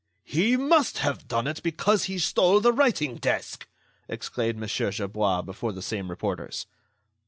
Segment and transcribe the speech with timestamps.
[0.25, 3.67] "He must have done it, because he stole the writing desk!"
[4.09, 4.67] exclaimed Mon.
[4.67, 6.65] Gerbois before the same reporters.